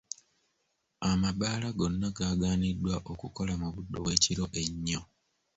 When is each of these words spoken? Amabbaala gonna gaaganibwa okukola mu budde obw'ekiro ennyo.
Amabbaala 1.09 1.67
gonna 1.77 2.09
gaaganibwa 2.17 2.93
okukola 3.13 3.53
mu 3.61 3.67
budde 3.73 3.95
obw'ekiro 3.99 4.45
ennyo. 4.61 5.01